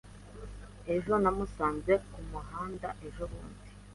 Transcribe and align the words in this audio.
Ejo 0.93 1.13
namusanze 1.23 1.93
kumuhanda 2.11 2.89
ejobundi. 3.07 3.69